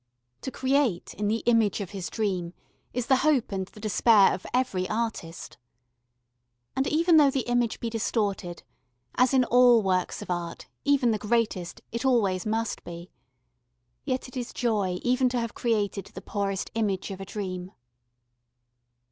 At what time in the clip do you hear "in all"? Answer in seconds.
9.31-9.83